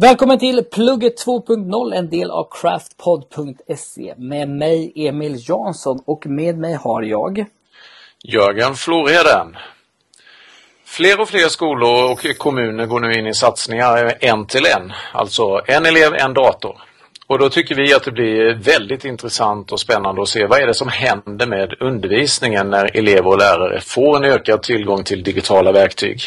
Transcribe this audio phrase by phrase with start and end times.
[0.00, 4.14] Välkommen till Plugget 2.0, en del av craftpod.se.
[4.16, 7.44] Med mig Emil Jansson och med mig har jag
[8.24, 9.56] Jörgen Florheden.
[10.84, 15.60] Fler och fler skolor och kommuner går nu in i satsningar en till en, alltså
[15.66, 16.80] en elev, en dator.
[17.26, 20.66] Och då tycker vi att det blir väldigt intressant och spännande att se vad är
[20.66, 25.72] det som händer med undervisningen när elever och lärare får en ökad tillgång till digitala
[25.72, 26.22] verktyg.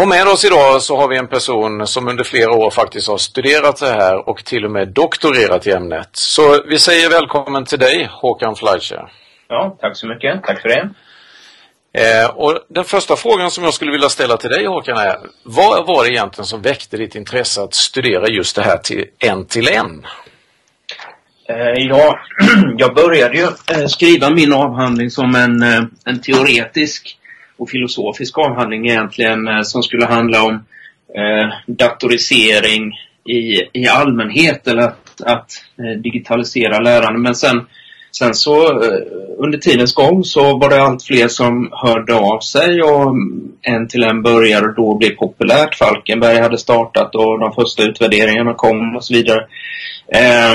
[0.00, 3.18] Och med oss idag så har vi en person som under flera år faktiskt har
[3.18, 6.08] studerat det här och till och med doktorerat i ämnet.
[6.12, 9.12] Så vi säger välkommen till dig Håkan Fleischer.
[9.48, 10.42] Ja, tack så mycket.
[10.42, 10.90] Tack för det.
[11.92, 15.86] Eh, och den första frågan som jag skulle vilja ställa till dig Håkan är, vad
[15.86, 19.68] var det egentligen som väckte ditt intresse att studera just det här till en till
[19.68, 20.06] en?
[21.48, 22.18] Eh, ja,
[22.78, 27.16] jag började ju eh, skriva min avhandling som en, eh, en teoretisk
[27.60, 30.54] och filosofisk avhandling egentligen eh, som skulle handla om
[31.14, 32.92] eh, datorisering
[33.24, 37.18] i, i allmänhet eller att, att eh, digitalisera lärande.
[37.18, 37.66] Men sen,
[38.12, 38.98] sen så eh,
[39.38, 43.14] under tidens gång så var det allt fler som hörde av sig och
[43.62, 45.74] en till en började då bli populärt.
[45.74, 49.46] Falkenberg hade startat och de första utvärderingarna kom och så vidare.
[50.12, 50.54] Eh,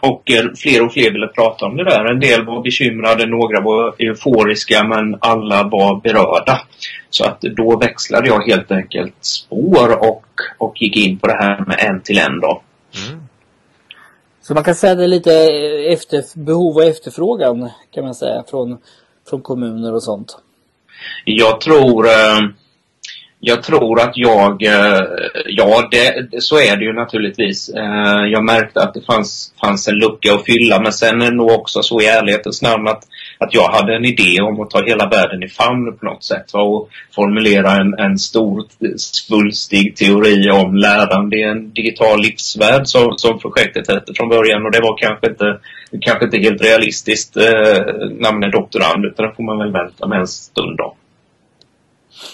[0.10, 2.04] och eh, fler och fler ville prata om det där.
[2.04, 6.60] En del var bekymrade, några var euforiska men alla var berörda.
[7.10, 10.24] Så att då växlade jag helt enkelt spår och,
[10.58, 12.62] och gick in på det här med en till en då.
[13.08, 13.21] Mm.
[14.42, 15.32] Så man kan säga det är lite
[15.92, 18.78] efter, behov och efterfrågan kan man säga från,
[19.28, 20.38] från kommuner och sånt.
[21.24, 22.40] Jag tror eh,
[23.44, 25.00] jag tror att jag, eh,
[25.46, 27.68] ja det, så är det ju naturligtvis.
[27.68, 31.36] Eh, jag märkte att det fanns, fanns en lucka att fylla men sen är det
[31.36, 33.04] nog också så i ärlighetens namn att,
[33.42, 36.50] att jag hade en idé om att ta hela världen i famn på något sätt
[36.52, 38.64] och formulera en, en stor
[38.96, 44.72] svulstig teori om lärande i en digital livsvärld som, som projektet hette från början och
[44.72, 45.58] det var kanske inte,
[46.00, 47.42] kanske inte helt realistiskt eh,
[48.10, 50.96] när man är doktorand utan det får man väl vänta med en stund då.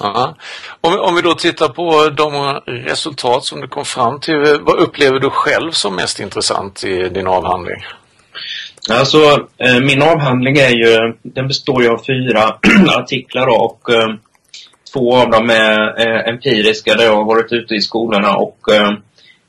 [0.00, 0.34] Ja.
[0.81, 5.19] Om, om vi då tittar på de resultat som du kom fram till, vad upplever
[5.19, 7.77] du själv som mest intressant i din avhandling?
[8.91, 12.56] Alltså, eh, min avhandling är ju, den består ju av fyra
[12.99, 14.15] artiklar och eh,
[14.93, 18.93] två av dem är eh, empiriska där jag har varit ute i skolorna och eh,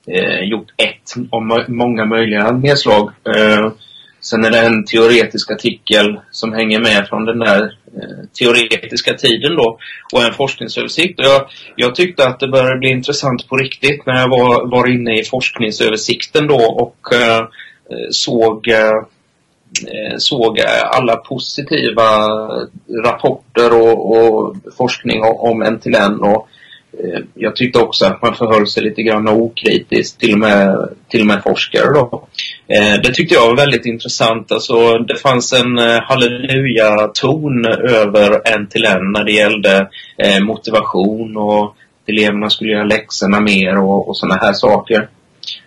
[0.07, 3.12] eh gjort ett av många möjliga nedslag.
[3.35, 3.72] Eh,
[4.22, 9.56] Sen är det en teoretisk artikel som hänger med från den där eh, teoretiska tiden
[9.56, 9.79] då
[10.13, 11.19] och en forskningsöversikt.
[11.19, 11.41] Och jag,
[11.75, 15.23] jag tyckte att det började bli intressant på riktigt när jag var, var inne i
[15.23, 19.03] forskningsöversikten då och eh, eh såg, eh,
[19.88, 20.59] Eh, såg
[20.91, 22.28] alla positiva
[23.03, 26.47] rapporter och, och forskning om en till en och
[27.03, 31.22] eh, jag tyckte också att man förhöll sig lite grann okritiskt, till och med, till
[31.22, 32.28] och med forskare då.
[32.68, 34.52] Eh, det tyckte jag var väldigt intressant.
[34.52, 39.88] Alltså, det fanns en halleluja-ton över en till en när det gällde
[40.41, 45.09] motivation och att eleverna skulle göra läxorna mer och, och sådana här saker.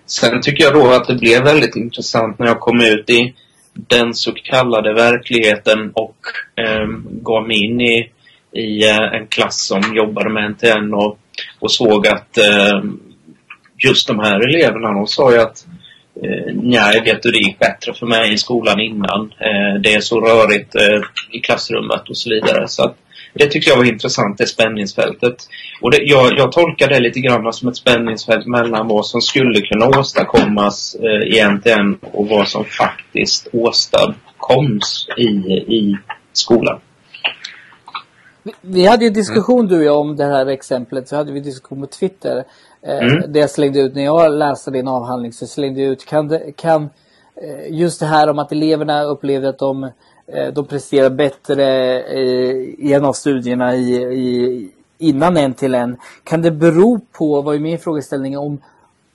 [0.06, 3.34] Sen tycker jag då att det blev väldigt intressant när jag kom ut i
[3.72, 6.16] den så kallade verkligheten och
[6.56, 6.86] eh,
[7.22, 8.10] gav mig in i
[8.52, 11.18] i eh, en klass som jobbade med NTN och,
[11.60, 12.82] och såg att eh,
[13.84, 15.66] just de här eleverna, de sa ju att
[16.22, 19.32] eh, nej, vet du, det gick bättre för mig i skolan innan.
[19.38, 21.00] Eh, det är så rörigt eh,
[21.30, 22.68] i klassrummet och så vidare.
[22.68, 22.96] Så att,
[23.32, 25.34] det tyckte jag var intressant, det spänningsfältet.
[25.80, 29.60] Och det, jag, jag tolkar det lite grann som ett spänningsfält mellan vad som skulle
[29.60, 35.28] kunna åstadkommas eh, NTN och vad som faktiskt åstadkoms i,
[35.76, 35.98] i
[36.32, 36.80] skolan.
[38.60, 41.08] Vi hade ju diskussion du och jag om det här exemplet.
[41.08, 42.44] Så hade vi diskussion på Twitter.
[42.86, 43.32] Eh, mm.
[43.32, 46.52] Det jag slängde ut när jag läste din avhandling så slängde jag ut kan, det,
[46.56, 46.90] kan
[47.68, 49.84] just det här om att eleverna upplevde att de,
[50.26, 51.64] eh, de presterar bättre
[52.78, 55.96] i en av studierna i, i, innan en till en.
[56.24, 58.58] Kan det bero på, var ju min frågeställning, om,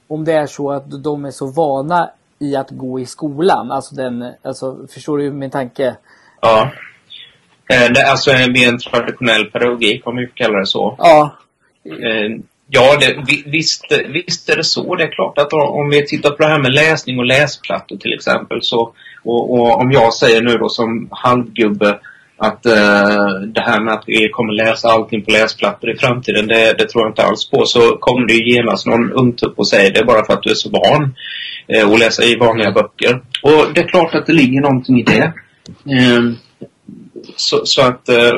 [0.07, 2.09] om det är så att de är så vana
[2.39, 3.71] i att gå i skolan?
[3.71, 5.95] Alltså den, alltså förstår du min tanke?
[6.41, 6.71] Ja.
[7.69, 10.95] Eh, det, alltså vid en traditionell pedagogik, om vi kallar det så.
[10.97, 11.37] Ja.
[12.69, 14.95] Ja, det, visst, visst är det så.
[14.95, 18.13] Det är klart att om vi tittar på det här med läsning och läsplattor till
[18.13, 18.61] exempel.
[18.61, 18.93] Så,
[19.23, 21.99] och, och om jag säger nu då som halvgubbe
[22.37, 26.73] att eh, det här med att vi kommer läsa allting på läsplattor i framtiden, det,
[26.77, 27.65] det tror jag inte alls på.
[27.65, 30.55] Så kommer det ju genast någon ungtupp och säger det bara för att du är
[30.55, 31.15] så van
[31.67, 33.21] eh, att läsa i vanliga böcker.
[33.43, 35.33] Och det är klart att det ligger någonting i det.
[35.95, 36.23] Eh,
[37.35, 38.31] så, så att eh,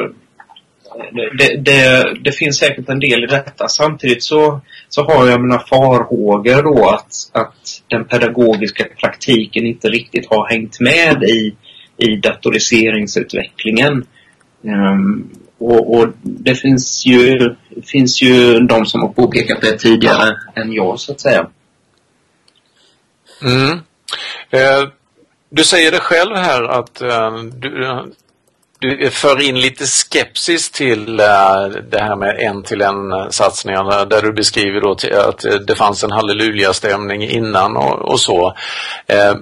[1.37, 3.67] det, det, det, finns säkert en del i detta.
[3.67, 10.29] Samtidigt så, så har jag mina farhågor då att, att den pedagogiska praktiken inte riktigt
[10.29, 11.55] har hängt med i,
[11.97, 14.05] i datoriseringsutvecklingen.
[14.61, 17.55] Um, och, och, det finns ju,
[17.85, 21.47] finns ju de som har påpekat det tidigare än jag så att säga.
[23.41, 23.71] Mm.
[24.49, 24.89] Eh,
[25.49, 27.87] du säger det själv här att eh, du,
[28.79, 33.29] du eh, för in lite skepsis till eh, det här med en till en eh,
[33.29, 38.55] satsningarna där du beskriver då att det fanns en halleluja-stämning innan och, och så.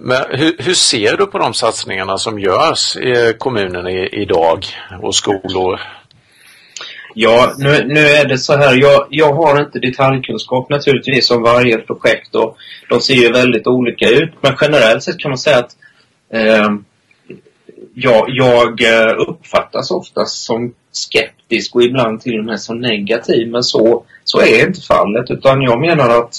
[0.01, 4.65] Men hur, hur, ser du på de satsningarna som görs i kommunen i, idag
[5.01, 5.79] och skolor?
[7.13, 8.81] Ja, nu, nu är det så här.
[8.81, 12.57] Jag, jag har inte detaljkunskap naturligtvis om varje projekt och
[12.89, 14.33] de ser ju väldigt olika ut.
[14.41, 15.71] Men generellt sett kan man säga att
[16.33, 16.69] eh,
[17.99, 23.47] jag, jag eh, uppfattas oftast som skeptisk och ibland till och med som negativ.
[23.51, 25.31] Men så, så är inte fallet.
[25.31, 26.33] Utan jag menar att,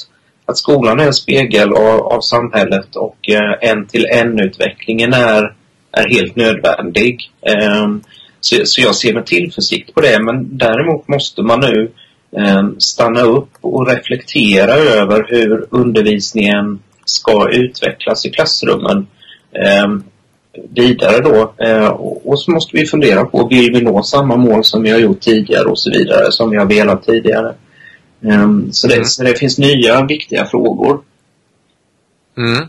[0.44, 5.54] att skolan är en spegel av, av samhället och eh, en till en-utvecklingen är,
[5.92, 7.30] är helt nödvändig.
[7.42, 8.02] Ehm,
[8.40, 10.22] så, så jag ser med tillförsikt på det.
[10.22, 11.90] Men däremot måste man nu
[12.36, 19.06] ehm, stanna upp och reflektera över hur undervisningen ska utvecklas i klassrummen.
[19.52, 20.04] Ehm,
[20.70, 21.54] Vidare då.
[21.64, 21.88] Eh,
[22.24, 25.20] och så måste vi fundera på, vill vi nå samma mål som vi har gjort
[25.20, 27.54] tidigare och så vidare, som vi har velat tidigare.
[28.24, 29.04] Ehm, så det, mm.
[29.04, 31.00] så det finns nya viktiga frågor.
[32.36, 32.68] Mm.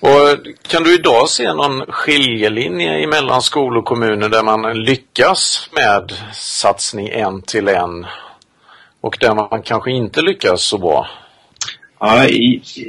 [0.00, 0.38] Och
[0.68, 7.08] kan du idag se någon skiljelinje mellan skolor och kommuner där man lyckas med satsning
[7.08, 8.06] en till en
[9.00, 11.06] och där man kanske inte lyckas så bra?
[12.00, 12.26] Ja,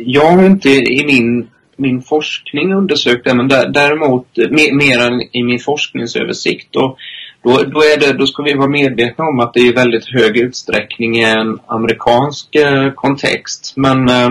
[0.06, 5.44] jag har inte i min min forskning undersökt det, men däremot mer, mer än i
[5.44, 6.76] min forskningsöversikt.
[6.76, 6.98] Och
[7.44, 10.38] då, då, är det, då ska vi vara medvetna om att det i väldigt hög
[10.38, 13.74] utsträckning är en amerikansk eh, kontext.
[13.76, 14.30] Men eh,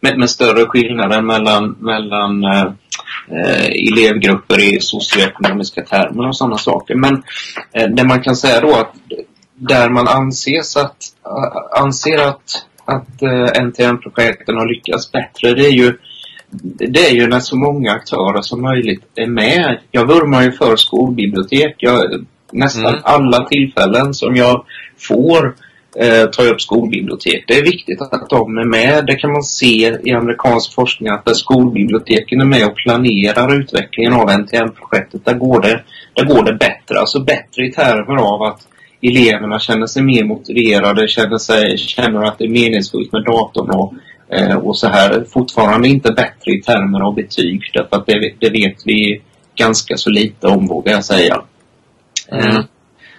[0.00, 2.66] med, med, större skillnader mellan, mellan eh,
[3.30, 6.94] eh, elevgrupper i socioekonomiska termer och sådana saker.
[6.94, 7.22] Men
[7.72, 8.94] eh, det man kan säga då att
[9.54, 10.96] där man anses att,
[11.26, 15.98] eh, anser att, att eh, NTN-projekten har lyckats bättre, det är ju
[16.62, 19.78] det är ju när så många aktörer som möjligt är med.
[19.90, 21.74] Jag vurmar ju för skolbibliotek.
[21.78, 23.00] Jag, nästan mm.
[23.04, 24.64] alla tillfällen som jag
[24.98, 25.54] får
[25.96, 27.44] eh, tar jag upp skolbibliotek.
[27.46, 29.06] Det är viktigt att de är med.
[29.06, 34.12] Det kan man se i amerikansk forskning att där skolbiblioteken är med och planerar utvecklingen
[34.12, 35.82] av NTM-projektet, där går det,
[36.14, 36.98] där går det bättre.
[36.98, 38.60] Alltså bättre i termer av att
[39.02, 43.94] eleverna känner sig mer motiverade, känner, sig, känner att det är meningsfullt med datorn och
[44.62, 48.76] och så här, fortfarande inte bättre i termer av betyg därför att det, det vet
[48.84, 49.22] vi
[49.56, 51.42] ganska så lite om vågar jag säga.
[52.28, 52.46] Mm.
[52.46, 52.64] Eh,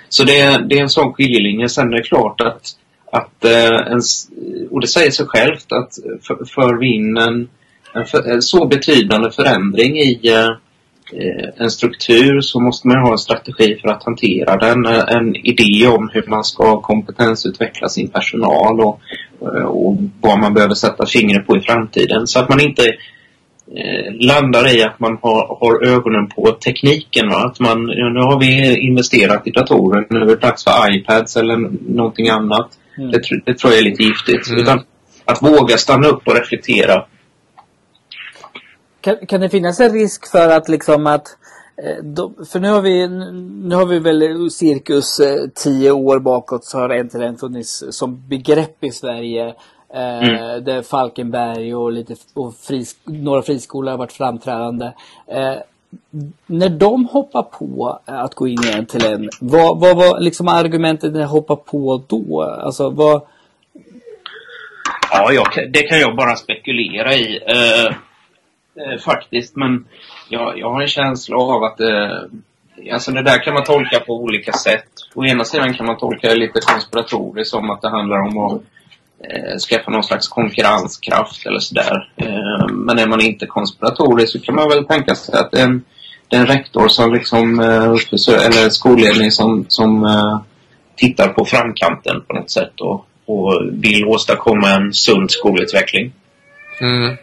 [0.09, 1.69] så det, det är en sån skiljelinje.
[1.69, 2.71] Sen är det klart att,
[3.12, 4.01] att eh, en,
[4.71, 7.50] och det säger sig självt att för, för vi in en,
[7.94, 10.19] en, för, en så betydande förändring i
[11.13, 14.86] Eh, en struktur så måste man ha en strategi för att hantera den.
[14.86, 19.16] En idé om hur man ska kompetensutveckla sin personal och, eh,
[19.68, 22.28] och vad man behöver sätta fingret på i framtiden.
[22.28, 22.88] Så att man inte
[23.75, 27.30] eh, landar i att man har, har ögonen på tekniken.
[27.30, 27.45] Va?
[27.45, 31.57] Att man, nu har vi investerat i datorer, nu är det dags för iPads eller
[31.94, 32.69] någonting annat.
[32.98, 33.12] Mm.
[33.12, 34.48] Det, det, tror jag är lite giftigt.
[34.48, 34.62] Mm.
[34.62, 34.84] Utan
[35.25, 37.06] att våga stanna upp och reflektera
[39.08, 41.27] kan, kan det finnas en risk för att liksom att
[41.84, 43.07] eh, för nu har vi,
[43.67, 48.84] nu har vi väl cirkus eh, tio år bakåt så har NTLN funnits som begrepp
[48.84, 49.48] i Sverige.
[49.93, 50.63] Eh, mm.
[50.63, 54.91] Där Falkenberg och lite och fris, några friskolor har varit framträdande.
[56.46, 61.19] när de hoppar på att gå in i NTLN, vad, vad var liksom argumentet när
[61.19, 62.43] de hoppar på då?
[62.43, 63.22] Alltså vad...
[65.12, 67.39] Ja, jag, det kan jag bara spekulera i.
[67.39, 67.96] Uh,
[68.77, 69.55] eh, faktiskt.
[69.55, 69.86] Men
[70.29, 72.22] jag, jag har en känsla av att eh,
[72.93, 74.88] alltså det där kan man tolka på olika sätt.
[75.15, 78.62] Å ena sidan kan man tolka det lite konspiratoriskt som att det handlar om att
[79.24, 82.12] eh, skaffa någon slags konkurrenskraft eller sådär.
[82.15, 85.65] Eh, men är man inte konspiratorisk så kan man väl tänka sig att det är
[85.65, 85.84] en,
[86.27, 87.89] det är en rektor som liksom, eh,
[88.46, 90.39] eller skolledning som, som eh,
[90.96, 96.13] tittar på framkanten på något sätt och, och vill åstadkomma en sund skolutveckling.
[96.81, 97.17] Mm.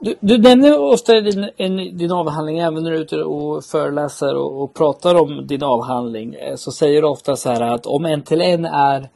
[0.00, 3.64] Du, du nämner ofta i din, en, din avhandling, även när du är ute och
[3.64, 7.86] föreläser och, och, pratar om din avhandling, eh, så säger du ofta så här att
[7.86, 9.08] om en till en är,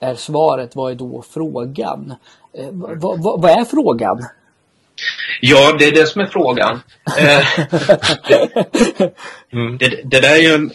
[0.00, 2.14] är svaret, vad är då frågan?
[2.58, 4.18] Eh, vad, vad, vad är frågan?
[5.40, 6.80] Ja, det är det som är frågan.
[7.18, 7.46] Eh,
[9.52, 9.78] mm.
[9.78, 10.70] det, det, där är ju en,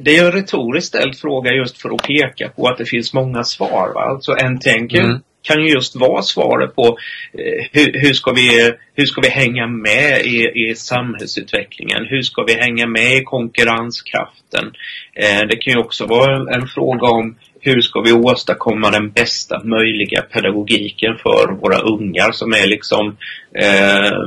[0.00, 3.44] det är en retoriskt ställd fråga just för att peka på att det finns många
[3.44, 3.92] svar.
[3.94, 4.00] Va?
[4.00, 6.98] Alltså NTN kan, mm kan ju just vara svaret på
[7.32, 12.06] eh, hur, hur, ska vi, hur ska vi hänga med i, i samhällsutvecklingen?
[12.06, 14.72] Hur ska vi hänga med i konkurrenskraften?
[15.14, 19.64] Eh, det kan ju också vara en fråga om hur ska vi åstadkomma den bästa
[19.64, 23.16] möjliga pedagogiken för våra ungar som är liksom
[23.54, 24.18] eh,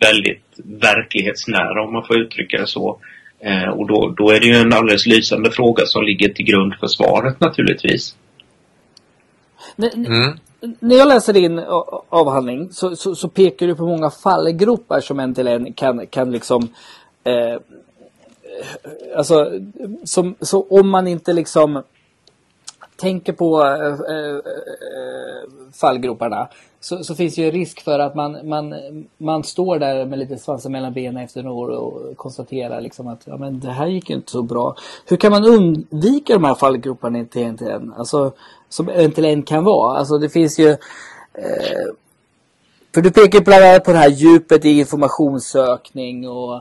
[0.00, 2.98] väldigt verklighetsnära om man får uttrycka det så.
[3.44, 6.74] Eh, och då, då är det ju en alldeles lysande fråga som ligger till grund
[6.80, 8.16] för svaret naturligtvis.
[9.78, 10.38] Mm.
[10.80, 11.58] När jag läser din
[12.08, 16.30] avhandling så, så, så, pekar du på många fallgropar som en till en kan, kan
[16.30, 16.68] liksom
[17.24, 17.60] eh,
[19.16, 19.60] Alltså,
[20.04, 21.82] som, så om man inte liksom
[22.96, 24.40] tänker på äh, äh,
[25.72, 26.48] fallgroparna
[26.80, 28.74] så, så, finns det ju risk för att man, man,
[29.18, 33.22] man står där med lite svansen mellan benen efter några år och konstaterar liksom att
[33.24, 34.76] ja, men det här gick inte så bra.
[35.06, 37.92] Hur kan man undvika de här fallgroparna till en till en?
[37.96, 38.32] Alltså,
[38.68, 39.98] som en till en kan vara.
[39.98, 40.70] Alltså det finns ju
[41.34, 41.86] eh,
[42.94, 46.54] för du pekar bland annat på det här djupet i informationssökning och,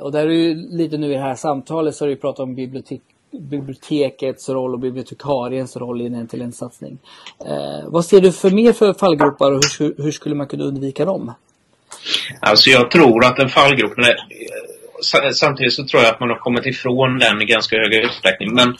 [0.00, 2.54] och där är ju lite nu i det här samtalet så har du pratat om
[2.54, 3.02] bibliotek,
[3.40, 6.98] bibliotekets roll och bibliotekariens roll i en till en satsning.
[7.46, 11.04] Eh, vad ser du för mer för fallgropar och hur, hur skulle man kunna undvika
[11.04, 11.34] dem?
[12.40, 16.66] Alltså jag tror att en fallgrop, eh, samtidigt så tror jag att man har kommit
[16.66, 18.54] ifrån den i ganska hög utsträckning.
[18.54, 18.76] Men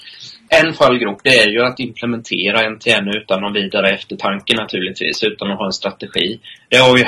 [0.61, 5.59] en fallgrop det är ju att implementera NTN utan någon vidare eftertanke naturligtvis, utan att
[5.59, 6.41] ha en strategi.
[6.69, 7.05] Det har ju,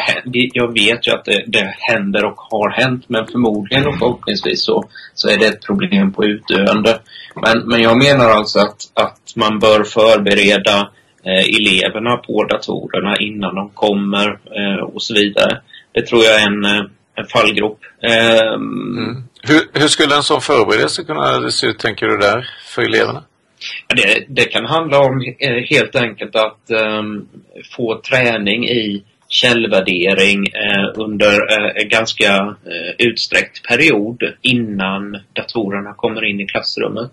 [0.53, 4.85] jag vet ju att det, det händer och har hänt, men förmodligen och förhoppningsvis så,
[5.15, 6.99] så är det ett problem på utdöende.
[7.35, 10.91] Men, men jag menar alltså att, att man bör förbereda
[11.25, 15.61] eh, eleverna på datorerna innan de kommer eh, och så vidare.
[15.93, 16.85] Det tror jag är en, eh,
[17.15, 17.81] en fallgrop.
[18.03, 19.23] Eh, mm.
[19.43, 23.23] hur, hur skulle en sån förberedelse kunna se ut, tänker du där, för eleverna?
[23.97, 27.29] Det, det kan handla om eh, helt enkelt att um,
[27.77, 36.25] få träning i källvärdering eh, under eh, en ganska eh, utsträckt period innan datorerna kommer
[36.25, 37.11] in i klassrummet.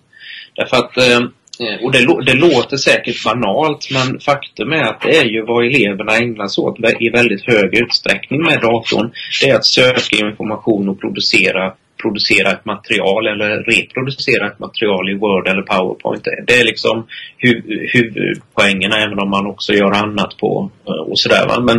[0.56, 1.24] Därför att, ehm,
[1.60, 5.66] eh, och det, det, låter säkert banalt men faktum är att det är ju vad
[5.66, 9.12] eleverna ägnar sig åt i väldigt hög utsträckning med datorn.
[9.42, 15.14] Det är att söka information och producera producera ett material eller reproducera ett material i
[15.14, 16.28] Word eller PowerPoint.
[16.48, 17.08] Det är liksom
[17.94, 21.62] huvudpoängen även om man också gör annat på eh, och sådär.
[21.62, 21.78] Men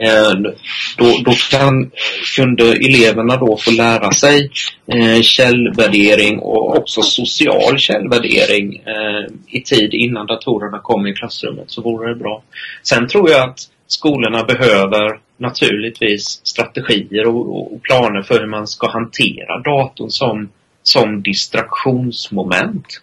[0.00, 0.52] eh,
[0.96, 1.90] då, då kan,
[2.36, 4.50] kunde eleverna då få lära sig
[4.92, 11.82] eh, källvärdering och också social källvärdering eh, i tid innan datorerna kom i klassrummet så
[11.82, 12.42] vore det bra.
[12.82, 18.90] Sen tror jag att skolorna behöver naturligtvis strategier och, och, planer för hur man ska
[18.90, 20.48] hantera datorn som,
[20.82, 23.02] som distraktionsmoment.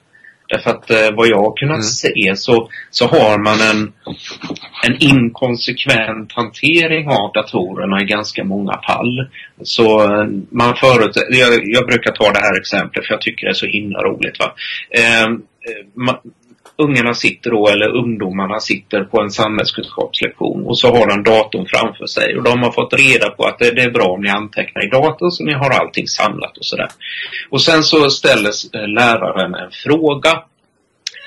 [0.49, 1.83] Därför att eh, vad jag har kunnat mm.
[1.83, 3.93] se så, så har man en,
[4.87, 9.29] en inkonsekvent hantering av datorerna i ganska många fall.
[9.63, 13.51] Så eh, man förut, jag, jag brukar ta det här exemplet för jag tycker det
[13.51, 14.39] är så himla roligt.
[14.39, 14.53] Va?
[14.91, 15.29] Eh,
[15.95, 16.15] man,
[16.77, 22.05] ungarna sitter då, eller ungdomarna sitter på en samhällskunskapslektion och så har de datorn framför
[22.05, 24.85] sig och de har fått reda på att det, det är bra om ni antecknar
[24.85, 26.89] i datorn så ni har allting samlat och sådär.
[27.49, 30.43] Och sen så ställer eh, läraren en fråga.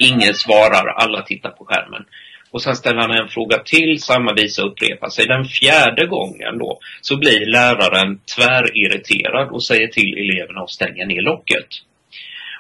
[0.00, 2.04] Ingen svarar, alla tittar på skärmen.
[2.50, 5.26] Och sen ställer han en fråga till, samma visa upprepar sig.
[5.26, 11.22] Den fjärde gången då så blir läraren tvärirriterad och säger till eleverna att stänga ner
[11.22, 11.66] locket.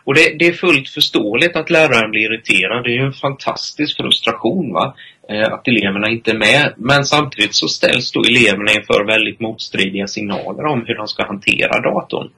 [0.06, 2.84] Och det, det, är fullt förståeligt att läraren blir irriterad.
[2.84, 4.94] Det är ju en fantastisk frustration va?
[5.28, 6.74] Eh, att eleverna inte är med.
[6.76, 11.80] Men samtidigt så ställs då eleverna inför väldigt motstridiga signaler om hur de ska hantera
[11.80, 12.28] datorn.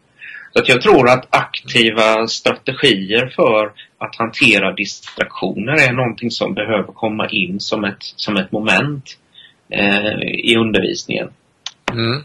[0.52, 6.92] Så att jag tror att aktiva strategier för att hantera distraktioner är någonting som behöver
[6.92, 9.04] komma in som ett, som ett moment
[9.70, 11.30] eh, i undervisningen.
[11.92, 12.22] Mm.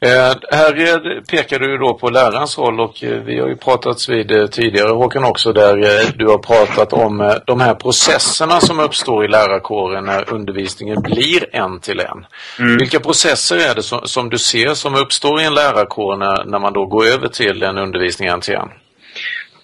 [0.00, 4.30] Eh, här pekar du då på lärarens roll och eh, vi har ju pratat vid
[4.30, 9.24] eh, tidigare Håkan också där eh, du har pratat om de här processerna som uppstår
[9.24, 12.26] i lärarkåren när undervisningen blir en till en.
[12.58, 12.76] Mm.
[12.76, 16.58] Vilka processer är det som, som, du ser som uppstår i en lärarkår när, när
[16.58, 18.68] man då går över till en undervisning en till en?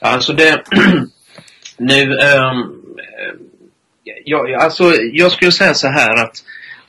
[0.00, 0.62] Alltså det
[1.78, 2.82] nu um,
[4.24, 6.36] ja, alltså jag skulle säga så här att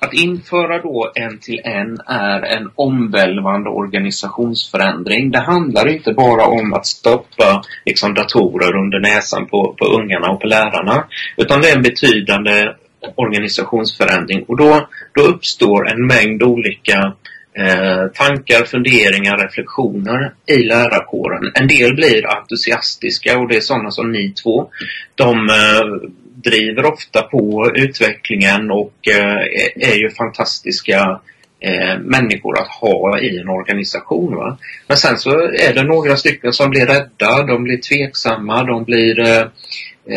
[0.03, 5.31] att införa då en till en är en omvälvande organisationsförändring.
[5.31, 10.41] Det handlar inte bara om att stoppa liksom, datorer under näsan på, på ungarna och
[10.41, 11.05] på lärarna.
[11.37, 12.73] Utan det är en betydande
[13.15, 17.13] organisationsförändring och då, då uppstår en mängd olika
[17.57, 21.51] eh, tankar, funderingar, reflektioner i lärarkåren.
[21.53, 24.69] En del blir entusiastiska och det är sådana som ni två.
[25.15, 26.09] De eh,
[26.43, 29.37] driver ofta på utvecklingen och eh,
[29.75, 31.19] är ju fantastiska
[31.59, 34.35] eh, människor att ha i en organisation.
[34.35, 34.57] Va?
[34.87, 39.19] Men sen så är det några stycken som blir rädda, de blir tveksamma, de blir
[39.19, 39.41] eh,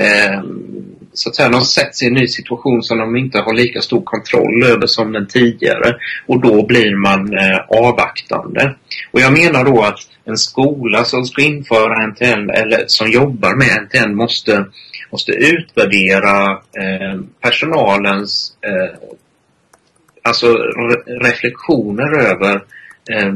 [0.00, 0.42] eh,
[1.12, 4.02] så att säga, de sätts i en ny situation som de inte har lika stor
[4.04, 8.74] kontroll över som den tidigare och då blir man eh, avvaktande.
[9.10, 13.82] Och jag menar då att en skola som ska införa NTN eller som jobbar med
[13.82, 14.64] NTN måste,
[15.10, 18.98] måste utvärdera eh, personalens eh,
[20.22, 22.54] alltså re reflektioner över
[23.10, 23.34] eh,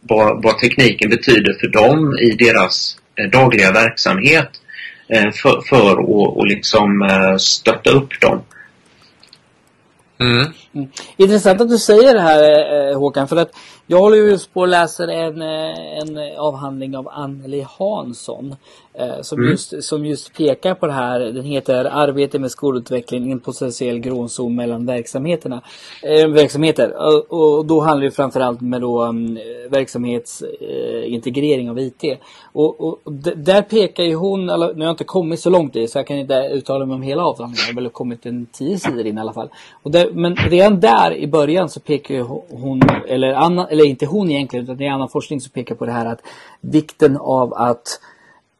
[0.00, 4.50] vad, vad, tekniken betyder för dem i deras eh, dagliga verksamhet
[5.10, 8.42] Eh, för, för att och liksom eh, stötta upp dem.
[10.20, 10.52] Mm.
[10.72, 10.88] Mm.
[11.16, 13.50] Intressant att du säger det här eh, Håkan för att
[13.86, 18.56] jag håller just på att läsa en, en avhandling av Anneli Hansson
[18.98, 19.50] Eh, som, mm.
[19.50, 21.20] just, som just pekar på det här.
[21.20, 25.62] Den heter Arbete med skolutveckling i en potentiell gråzon mellan verksamheterna.
[26.02, 26.94] Eh, verksamheter.
[26.96, 29.38] Och, och, då handlar det framförallt med då um,
[29.70, 32.04] verksamhetsintegrering eh, av IT.
[32.52, 33.00] Och, och
[33.36, 36.16] där pekar ju hon, nu har jag inte kommit så långt i så jag kan
[36.16, 37.64] inte uttala mig om hela avhandlingen.
[37.68, 39.48] Jag har väl kommit en tio sidor in i alla fall.
[39.82, 42.20] Och där, men redan där i början så pekar
[42.60, 45.86] hon, eller, Anna, eller inte hon egentligen, utan det är annan forskning som pekar på
[45.86, 46.20] det här att
[46.60, 48.00] vikten av att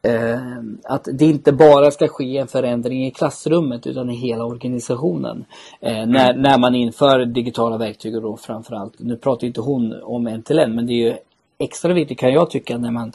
[0.01, 0.39] eh,
[0.83, 5.45] att det inte bara ska ske en förändring i klassrummet utan i hela organisationen.
[5.81, 6.41] Eh, när, mm.
[6.41, 10.59] när man inför digitala verktyg och då framförallt, nu pratar inte hon om en till
[10.59, 11.15] en men det är ju
[11.57, 13.11] extra viktigt kan jag tycka när man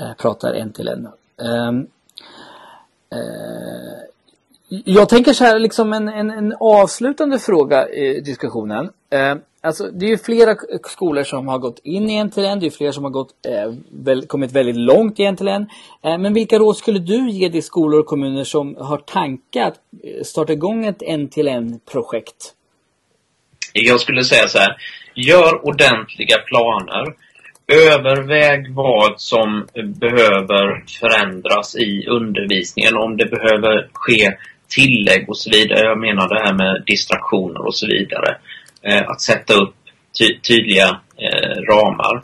[0.00, 1.08] eh, pratar en till en.
[4.84, 8.90] Jag tänker så här, liksom en, en, en avslutande fråga i diskussionen.
[9.10, 10.56] Eh, Alltså det är ju flera
[10.88, 14.26] skolor som har gått in i NTLN, det är flera som har gått, eh, väl,
[14.26, 15.66] kommit väldigt långt i NTLN.
[16.04, 19.76] Eh, men vilka råd skulle du ge de skolor och kommuner som har tankar att
[20.04, 22.54] eh, starta igång ett NTLN-projekt?
[23.72, 24.76] Jag skulle säga så här,
[25.14, 27.14] gör ordentliga planer.
[27.72, 29.66] Överväg vad som
[30.00, 34.36] behöver förändras i undervisningen, om det behöver ske
[34.74, 35.80] tillägg och så vidare.
[35.80, 38.36] Jag menar det här med distraktioner och så vidare.
[38.82, 39.74] Eh, att sätta upp
[40.18, 42.22] ty tydliga eh, ramar.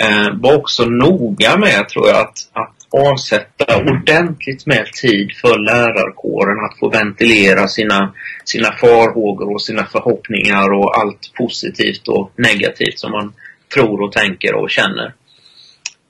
[0.00, 6.64] Eh, var också noga med, tror jag, att, att avsätta ordentligt med tid för lärarkåren
[6.64, 13.10] att få ventilera sina, sina farhågor och sina förhoppningar och allt positivt och negativt som
[13.10, 13.34] man
[13.74, 15.14] tror och tänker och känner.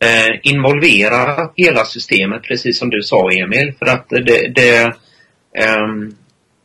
[0.05, 4.97] Eh, involvera hela systemet, precis som du sa Emil, för att det, det
[5.57, 6.15] Ehm,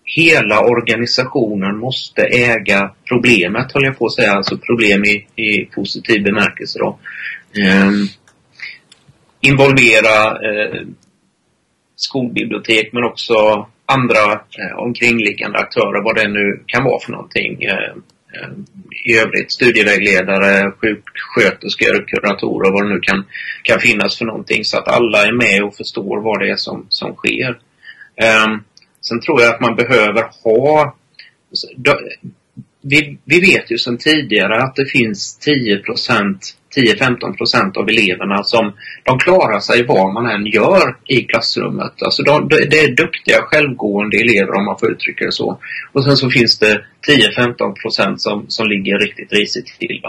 [0.04, 4.32] hela organisationen måste äga problemet, håller jag på att säga.
[4.32, 7.00] Alltså problem i, i positiv bemärkelse då.
[7.62, 7.92] Eh,
[9.42, 10.82] involvera eh,
[11.96, 17.64] skolbibliotek men också andra eh, omkringliggande aktörer, vad det nu kan vara för någonting.
[17.64, 17.92] Eh,
[18.34, 18.50] eh
[19.06, 23.26] I övrigt studievägledare, sjuksköterskor, kuratorer, vad det nu kan,
[23.64, 26.86] kan finnas för någonting så att alla är med och förstår vad det är som,
[26.90, 27.60] som sker.
[28.46, 28.64] Um,
[29.02, 30.96] Sen tror jag att man behöver ha...
[32.82, 36.38] Vi, vi vet ju sedan tidigare att det finns 10%
[36.76, 42.04] 10-15% av eleverna som de klarar sig vad man än gör i klassrummet.
[42.04, 45.60] Alltså de, det är duktiga, självgående elever om man får uttrycka det så.
[45.92, 46.82] Och sen så finns det
[47.38, 50.02] 10-15 som, som ligger riktigt risigt till.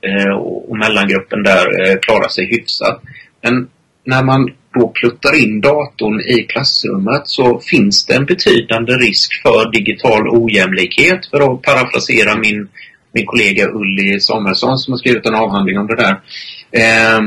[0.00, 3.02] Eh, och, och mellangruppen där eh, klarar sig hyfsat.
[3.42, 3.68] Men
[4.04, 9.72] när man då pluttar in datorn i klassrummet så finns det en betydande risk för
[9.72, 12.68] digital ojämlikhet för att parafrasera min,
[13.12, 16.20] min kollega Ulli Samuelsson som har skrivit en avhandling om det där.
[16.70, 17.20] Eh,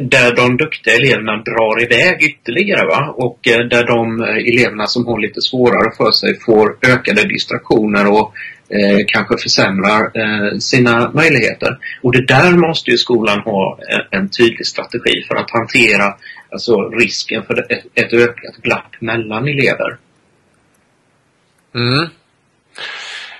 [0.00, 3.14] där de duktiga eleverna drar iväg ytterligare va?
[3.16, 8.06] och eh, där de eh, eleverna som har lite svårare för sig får ökade distraktioner
[8.06, 8.32] och
[8.70, 11.78] eh, kanske försämrar eh, sina möjligheter.
[12.02, 16.14] Och det där måste ju skolan ha en, en tydlig strategi för att hantera
[16.50, 19.96] alltså risken för ett, ett ökat glapp mellan elever.
[21.74, 22.08] Mm.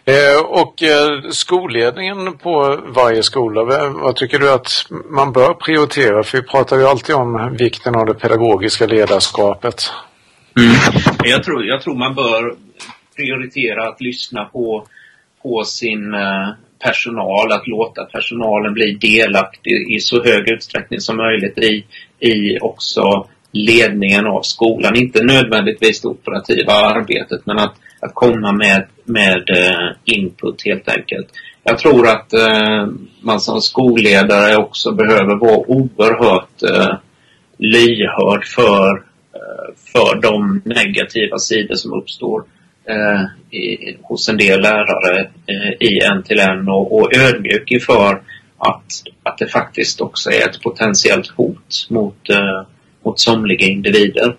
[0.05, 6.23] Eh, och eh, skolledningen på varje skola, vad tycker du att man bör prioritera?
[6.23, 9.91] För vi pratar ju alltid om vikten av det pedagogiska ledarskapet.
[10.59, 10.75] Mm.
[11.25, 12.55] Jag, tror, jag tror man bör
[13.17, 14.87] prioritera att lyssna på,
[15.43, 16.49] på sin eh,
[16.87, 21.85] personal, att låta personalen bli delaktig i så hög utsträckning som möjligt i,
[22.29, 24.97] i också ledningen av skolan.
[24.97, 31.29] Inte nödvändigtvis det operativa arbetet men att, att komma med, med eh, input helt enkelt.
[31.65, 32.87] Jag tror att eh,
[33.21, 36.95] man som skolledare också behöver vara oerhört eh,
[37.59, 39.03] lyhörd för,
[39.93, 42.45] för de negativa sidor som uppstår
[42.89, 48.23] eh, i, hos en del lärare eh, i en till en och, och ödmjuk inför
[48.59, 48.85] att,
[49.23, 52.67] att det faktiskt också är ett potentiellt hot mot, eh,
[53.05, 54.37] mot somliga individer.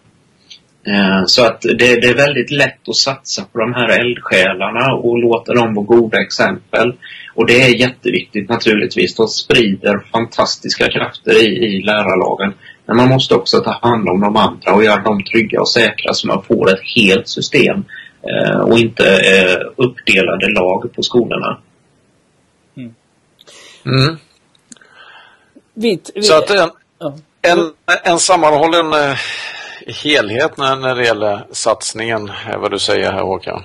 [0.87, 5.19] Eh, så att det, det, är väldigt lätt att satsa på de här eldsjälarna och
[5.19, 6.93] låta dem vara goda exempel.
[7.35, 9.15] Och det är jätteviktigt naturligtvis.
[9.15, 12.53] De sprider fantastiska krafter i, i lärarlagen.
[12.85, 16.13] Men man måste också ta hand om de andra och göra dem trygga och säkra
[16.13, 17.83] så man får ett helt system
[18.63, 21.57] och inte eh, uppdelade lag på skolorna.
[22.77, 22.95] Mm.
[23.85, 24.17] Mm.
[25.73, 26.25] Vit, vit.
[26.25, 26.69] Så att en,
[27.41, 27.71] en,
[28.03, 29.17] en sammanhållen eh,
[30.03, 33.63] helhet när, när det gäller satsningen, är vad du säger här Håkan.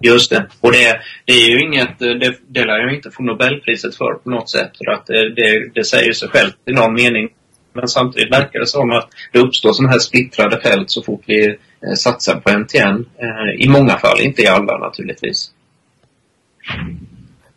[0.00, 0.46] Just det.
[0.60, 4.30] Och det, det är ju inget, det, det lär jag inte få Nobelpriset för på
[4.30, 4.70] något sätt.
[4.84, 7.28] För att det, det, det säger sig självt i någon mening.
[7.72, 11.46] Men samtidigt verkar det som att det uppstår sådana här splittrade fält så fort vi
[11.46, 13.04] eh, satsar på NTN.
[13.18, 15.50] Eh, I många fall, inte i alla naturligtvis.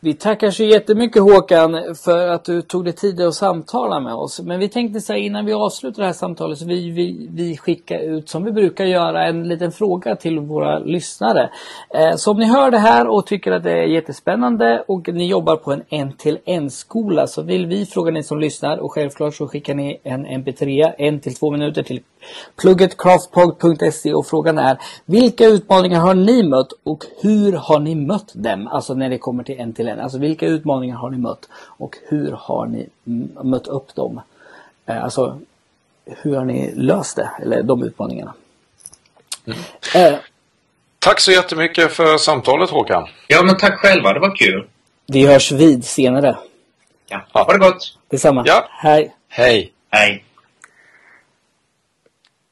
[0.06, 4.42] Vi tackar så jättemycket Håkan för att du tog dig tid att samtala med oss.
[4.42, 8.00] Men vi tänkte säga innan vi avslutar det här samtalet så vi, vi, vi skickar
[8.00, 11.50] ut som vi brukar göra en liten fråga till våra lyssnare.
[11.96, 15.28] Eh, så om ni hör det här och tycker att det är jättespännande och ni
[15.28, 19.48] jobbar på en en-till-en skola så vill vi fråga ni som lyssnar och självklart så
[19.48, 22.02] skickar ni en mp3 en till två minuter till
[22.62, 28.68] pluggetcraftpod.se och frågan är vilka utmaningar har ni mött och hur har ni mött dem?
[28.68, 29.95] Alltså när det kommer till en till en.
[30.00, 32.90] Alltså vilka utmaningar har ni mött och hur har ni
[33.44, 34.22] mött upp dem?
[34.86, 35.40] Eh, alltså
[36.06, 37.30] hur har ni löst det?
[37.42, 38.34] Eller de utmaningarna?
[39.46, 39.60] Mm.
[39.96, 40.20] Eh,
[41.00, 43.08] tack så jättemycket för samtalet Håkan.
[43.28, 44.68] Ja men tack själva, det var kul.
[45.08, 46.38] Vi hörs vid senare.
[47.08, 47.98] Ja, ha det gott.
[48.08, 48.44] Detsamma.
[48.46, 48.68] Ja.
[48.70, 49.16] Hej.
[49.30, 49.74] Hej.
[49.90, 50.26] Hej.